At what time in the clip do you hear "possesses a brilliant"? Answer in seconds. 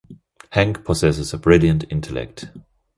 0.83-1.85